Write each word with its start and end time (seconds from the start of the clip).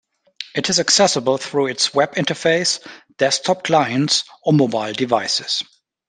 It 0.55 0.71
is 0.71 0.79
accessible 0.79 1.37
through 1.37 1.67
its 1.67 1.93
web 1.93 2.15
interface, 2.15 2.79
desktop 3.19 3.63
clients 3.65 4.23
or 4.43 4.51
mobile 4.51 4.93
devices. 4.93 5.61